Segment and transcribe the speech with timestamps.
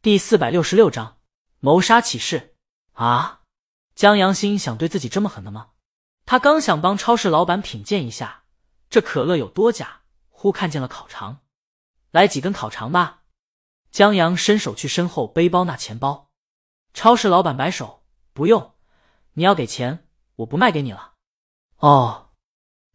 [0.00, 1.18] 第四百六十六章
[1.58, 2.54] 谋杀启事
[2.92, 3.40] 啊！
[3.96, 5.70] 江阳心想：对自己这么狠的吗？
[6.24, 8.44] 他刚想帮超市老板品鉴一下
[8.88, 11.40] 这可乐有多假，忽看见了烤肠，
[12.12, 13.24] 来几根烤肠吧。
[13.90, 16.30] 江阳伸手去身后背包那钱包，
[16.94, 18.74] 超市老板摆手：“不用，
[19.32, 20.06] 你要给钱，
[20.36, 21.14] 我不卖给你了。”
[21.78, 22.30] 哦，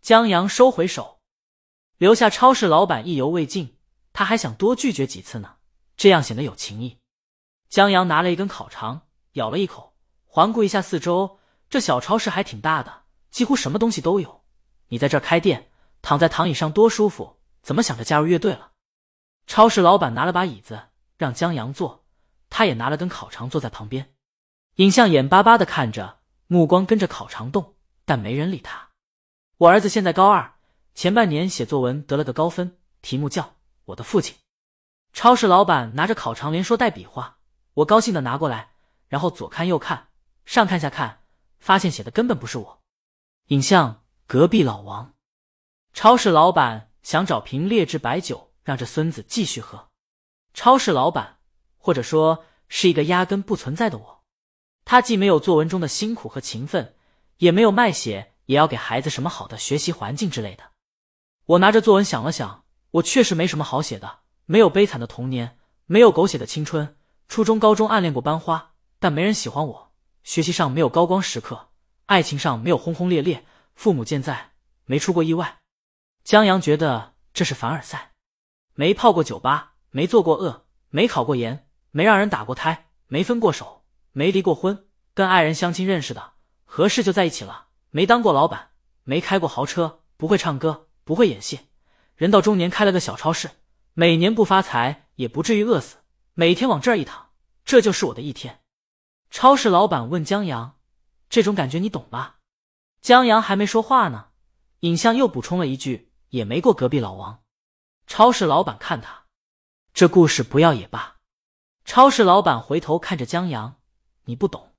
[0.00, 1.20] 江阳收回手，
[1.98, 3.76] 留下超市老板意犹未尽，
[4.12, 5.56] 他还想多拒绝几次呢。
[6.02, 6.98] 这样显得有情义。
[7.68, 9.02] 江阳拿了一根烤肠，
[9.34, 9.94] 咬了一口，
[10.24, 11.38] 环顾一下四周，
[11.70, 14.42] 这小超市还挺大的，几乎什么东西都有。
[14.88, 15.70] 你在这开店，
[16.02, 18.72] 躺在躺椅上多舒服，怎么想着加入乐队了？
[19.46, 22.04] 超市老板拿了把椅子让江阳坐，
[22.50, 24.12] 他也拿了根烤肠坐在旁边。
[24.78, 28.88] 尹相眼巴巴的看着，目光跟着烤肠动，但没人理他。
[29.56, 30.54] 我儿子现在高二，
[30.96, 33.42] 前半年写作文得了个高分，题目叫
[33.84, 34.34] 《我的父亲》。
[35.12, 37.38] 超市老板拿着烤肠，连说带比划。
[37.74, 38.72] 我高兴的拿过来，
[39.08, 40.08] 然后左看右看，
[40.44, 41.20] 上看下看，
[41.60, 42.80] 发现写的根本不是我。
[43.48, 45.14] 影像隔壁老王。
[45.92, 49.88] 超市老板想找瓶劣质白酒，让这孙子继续喝。
[50.54, 51.38] 超市老板，
[51.76, 54.22] 或者说是一个压根不存在的我。
[54.84, 56.96] 他既没有作文中的辛苦和勤奋，
[57.36, 60.72] 也没有卖血也要给孩子什么好的学习环境之类的。
[61.44, 64.21] 我拿着作文想了想，我确实没什么好写的。
[64.52, 66.98] 没有悲惨的童年，没有狗血的青春。
[67.26, 69.92] 初中、高中暗恋过班花，但没人喜欢我。
[70.24, 71.70] 学习上没有高光时刻，
[72.04, 73.46] 爱情上没有轰轰烈烈。
[73.74, 74.50] 父母健在，
[74.84, 75.56] 没出过意外。
[76.22, 78.10] 江阳觉得这是凡尔赛。
[78.74, 84.84] 没泡过酒吧，没做过恶，没考过研，没让人打过胎，没分过手，没离过婚。
[85.14, 86.34] 跟爱人相亲认识的，
[86.66, 87.68] 合适就在一起了。
[87.88, 88.72] 没当过老板，
[89.04, 91.60] 没开过豪车，不会唱歌，不会演戏。
[92.16, 93.48] 人到中年，开了个小超市。
[93.94, 95.98] 每年不发财也不至于饿死，
[96.32, 97.28] 每天往这儿一躺，
[97.62, 98.62] 这就是我的一天。
[99.28, 100.78] 超市老板问江阳
[101.28, 102.38] ：“这种感觉你懂吧？”
[103.02, 104.28] 江阳还没说话呢，
[104.80, 107.42] 尹相又补充了一句：“也没过隔壁老王。”
[108.08, 109.24] 超市老板看他，
[109.92, 111.18] 这故事不要也罢。
[111.84, 113.76] 超市老板回头看着江阳
[114.24, 114.72] ：“你不懂，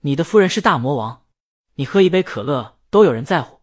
[0.00, 1.26] 你的夫人是大魔王，
[1.74, 3.60] 你喝一杯可乐都有人在乎，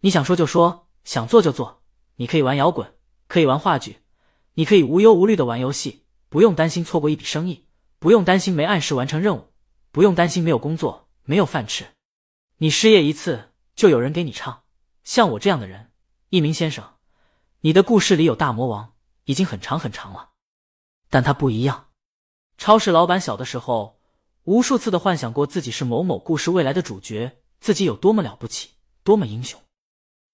[0.00, 1.84] 你想说就说，想做就做，
[2.16, 2.92] 你可以玩摇滚。”
[3.30, 3.99] 可以玩话剧，
[4.60, 7.64] 你可以无忧无虑的玩游戏，不用担心错过一笔生意，
[7.98, 9.54] 不用担心没按时完成任务，
[9.90, 11.86] 不用担心没有工作、没有饭吃。
[12.58, 14.64] 你失业一次，就有人给你唱。
[15.02, 15.92] 像我这样的人，
[16.28, 16.84] 一鸣先生，
[17.60, 18.92] 你的故事里有大魔王，
[19.24, 20.32] 已经很长很长了。
[21.08, 21.86] 但他不一样。
[22.58, 23.98] 超市老板小的时候，
[24.44, 28.72] 无数次的幻想过自己是某某故事未来的主角，自己有多么了不起，
[29.04, 29.58] 多么英雄。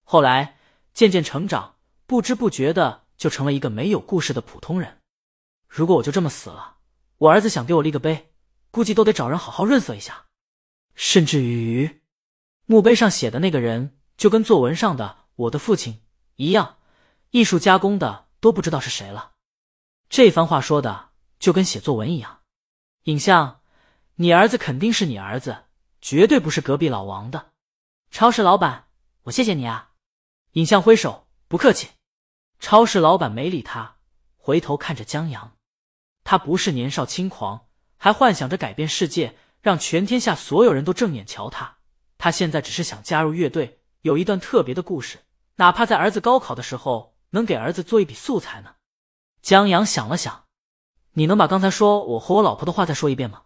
[0.03, 0.57] 后来
[0.93, 1.75] 渐渐成长。
[2.05, 5.01] 不知不觉的就成了一个没有故事的普通人。
[5.67, 6.77] 如果我就这么死了，
[7.17, 8.31] 我儿子想给我立个碑，
[8.71, 10.25] 估计都得找人好好润色一下。
[10.95, 12.01] 甚至于，
[12.65, 16.01] 墓碑上写的那个人就跟作文上的我的父亲
[16.35, 16.77] 一样，
[17.31, 19.33] 艺术加工的都不知道是谁了。
[20.09, 22.39] 这番话说的就跟写作文一样。
[23.03, 23.61] 影像，
[24.15, 25.65] 你儿子肯定是你儿子，
[26.01, 27.51] 绝对不是隔壁老王的。
[28.09, 28.87] 超市老板，
[29.23, 29.91] 我谢谢你啊。
[30.53, 31.89] 影像挥手，不客气。
[32.59, 33.97] 超市老板没理他，
[34.37, 35.53] 回头看着江阳。
[36.23, 41.77] 他不是年少轻狂，还幻想着改变世界，让全天下所有人都正眼瞧他。
[42.17, 45.19] 他现在只是想加入乐队，有一段特别的故事，
[45.55, 48.75] 哪怕在儿子高考的时候能给儿子做一笔素材呢。
[49.41, 50.45] 江阳想了想，
[51.13, 53.43] 你能把刚才说我和我老婆的话再说一遍吗？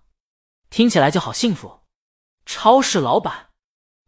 [0.69, 1.81] 听起来就好幸福。
[2.45, 3.49] 超市老板，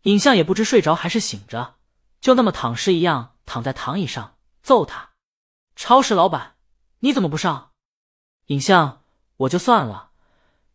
[0.04, 1.76] 影像也不知睡着还是醒着，
[2.20, 4.33] 就那么躺尸一样躺在躺椅上。
[4.64, 5.12] 揍他！
[5.76, 6.56] 超市老板，
[7.00, 7.74] 你怎么不上？
[8.46, 9.04] 影像，
[9.36, 10.12] 我就算了。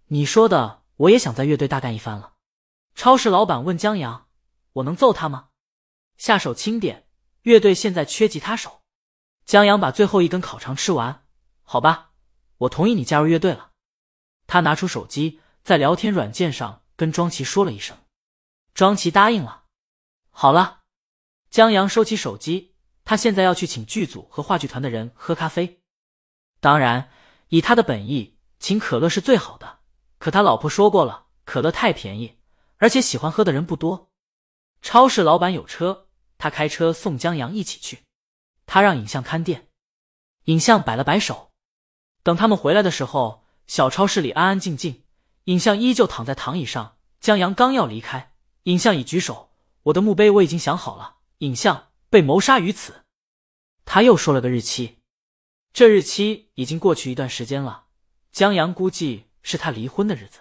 [0.08, 2.34] 你说的，我也想在乐队大干一番了。
[2.94, 4.28] 超市老板问江阳
[4.74, 5.48] ：“我能揍他吗？”
[6.18, 7.08] 下手轻点，
[7.42, 8.82] 乐队现在缺吉他手。
[9.46, 11.26] 江阳把最后一根烤肠吃完，
[11.62, 12.10] 好吧，
[12.58, 13.70] 我同意你加入乐队了。
[14.46, 17.96] 他拿出手机，在聊天软件上跟庄琪说了一声，
[18.74, 19.64] 庄琪答应了。
[20.28, 20.82] 好了，
[21.48, 22.74] 江阳收起手机。
[23.08, 25.80] 他现在要去请剧组和话剧团的人喝咖啡，
[26.60, 27.08] 当然，
[27.48, 29.78] 以他的本意，请可乐是最好的。
[30.18, 32.36] 可他老婆说过了，可乐太便宜，
[32.76, 34.10] 而且喜欢喝的人不多。
[34.82, 38.00] 超市老板有车，他开车送江阳一起去。
[38.66, 39.68] 他让影像看店，
[40.44, 41.52] 影像摆了摆手。
[42.22, 45.04] 等他们回来的时候，小超市里安安静静，
[45.44, 46.98] 影像依旧躺在躺椅上。
[47.20, 48.34] 江阳刚要离开，
[48.64, 51.87] 影像已举手：“我的墓碑我已经想好了。”影像。
[52.10, 53.04] 被谋杀于此，
[53.84, 54.98] 他又说了个日期，
[55.72, 57.86] 这日期已经过去一段时间了。
[58.30, 60.40] 江阳估计是他离婚的日子。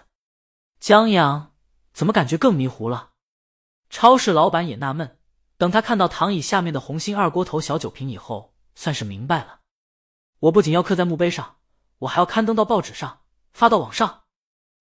[0.78, 1.54] 江阳
[1.92, 3.10] 怎么感觉更迷糊了？
[3.90, 5.18] 超市老板也纳闷。
[5.56, 9.60] 等他看到躺椅下面的红星二锅头小酒瓶以后，算是明白了。
[10.38, 11.56] 我不仅要刻在墓碑上，
[11.98, 13.22] 我还要刊登到报纸上，
[13.52, 14.22] 发到网上。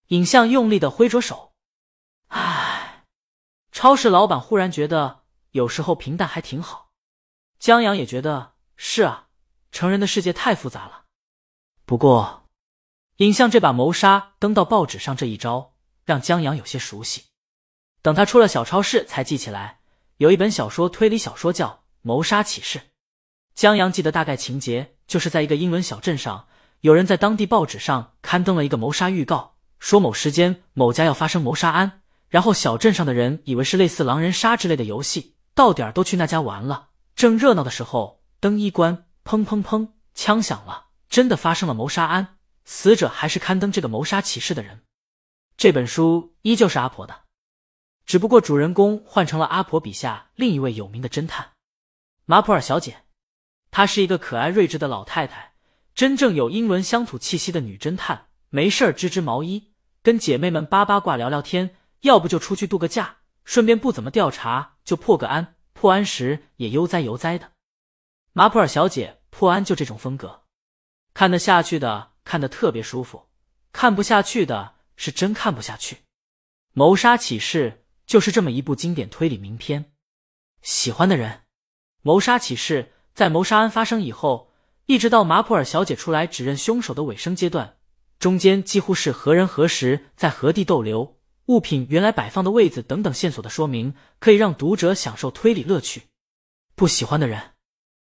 [0.09, 1.53] 影像用力的挥着手。
[2.27, 3.05] 唉，
[3.71, 6.89] 超市老板忽然觉得有时候平淡还挺好。
[7.59, 9.27] 江阳也觉得是啊，
[9.71, 11.05] 成人的世界太复杂了。
[11.85, 12.43] 不过，
[13.17, 15.73] 影像这把谋杀登到报纸上这一招，
[16.05, 17.23] 让江阳有些熟悉。
[18.01, 19.79] 等他出了小超市，才记起来
[20.17, 21.67] 有一本小说推理小说叫
[22.01, 22.79] 《谋杀启示》。
[23.55, 26.47] 江阳记得大概情节，就是在一个英伦小镇上，
[26.81, 32.03] 有人在当地报纸上刊登了一个谋杀预告，说某时间某家要发生谋杀案。
[32.29, 36.89] 然后小镇上的人以为是类似狼人杀之类的游戏，到点都去那家玩了。
[37.15, 44.83] 正热闹的时候，灯一关，砰砰砰，枪响了，真的发生了谋杀案，死者还是刊登这个谋杀启事的人。
[45.57, 47.21] 这本书依旧是阿婆的，
[48.05, 51.53] 只不过主人公换成了阿婆笔下另一位有名的侦探
[52.25, 53.05] 马普尔小姐。
[53.71, 55.53] 她是一个可爱睿智的老太太，
[55.95, 58.27] 真正有英伦乡土气息的女侦探。
[58.49, 59.71] 没事织织毛衣，
[60.03, 63.16] 跟姐妹们八八卦聊聊天，要不就出去度个假，
[63.47, 67.53] 顺便不怎么调查就破个案，破案时也悠哉悠哉的。
[68.33, 70.43] 马普尔小姐破案就这种风格，
[71.13, 73.29] 看得下去的看得特别舒服，
[73.71, 75.99] 看不下去的是真看不下去。
[76.73, 79.93] 谋杀启示就是这么一部经典推理名片，
[80.61, 81.43] 喜欢的人，
[82.01, 82.93] 谋杀启示。
[83.13, 84.51] 在谋杀案发生以后，
[84.85, 87.77] 一直到马普尔小姐出来指认凶手的尾声阶段，
[88.19, 91.16] 中间几乎是何人何时在何地逗留、
[91.47, 96.03] 物品原来摆放的位置等等线索的说明，可以让读者享受推理乐趣。
[96.75, 97.53] 不喜欢的人，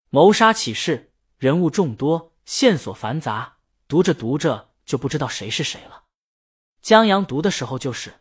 [0.10, 3.58] 谋杀启示人物众多，线索繁杂，
[3.88, 6.06] 读着读着就不知道谁是谁了。
[6.82, 8.12] 江阳读的时候就是，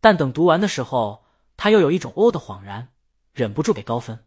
[0.00, 1.26] 但等读完的时候，
[1.58, 2.88] 他又有一种哦的恍然，
[3.34, 4.24] 忍不住给高分。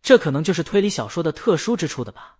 [0.00, 2.38] 这可能就是推理小说的特殊之处的吧。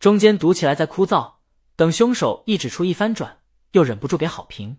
[0.00, 1.34] 中间读起来再枯燥，
[1.76, 3.38] 等凶手一指出一翻转，
[3.70, 4.78] 又忍不住给好评。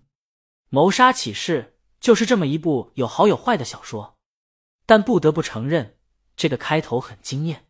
[0.73, 4.17] 谋杀启示就是这么一部有好有坏的小说，
[4.87, 5.99] 但不得不承认，
[6.35, 7.67] 这个开头很惊艳。